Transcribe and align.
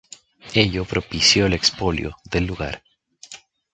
Ello 0.55 0.83
propició 0.83 1.45
el 1.45 1.53
expolio 1.53 2.17
del 2.25 2.47
lugar. 2.47 2.81